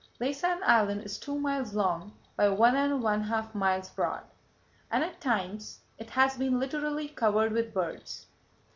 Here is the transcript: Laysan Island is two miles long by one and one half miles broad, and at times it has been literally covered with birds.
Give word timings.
Laysan 0.19 0.63
Island 0.63 1.03
is 1.03 1.19
two 1.19 1.35
miles 1.37 1.75
long 1.75 2.13
by 2.35 2.49
one 2.49 2.75
and 2.75 3.03
one 3.03 3.21
half 3.21 3.53
miles 3.53 3.91
broad, 3.91 4.23
and 4.89 5.03
at 5.03 5.21
times 5.21 5.81
it 5.99 6.09
has 6.09 6.37
been 6.37 6.59
literally 6.59 7.07
covered 7.09 7.51
with 7.51 7.71
birds. 7.71 8.25